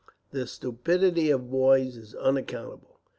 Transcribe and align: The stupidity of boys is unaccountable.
The 0.31 0.47
stupidity 0.47 1.29
of 1.29 1.51
boys 1.51 1.95
is 1.95 2.15
unaccountable. 2.15 2.99